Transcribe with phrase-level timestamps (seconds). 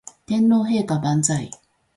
[0.25, 1.51] 天皇陛下万歳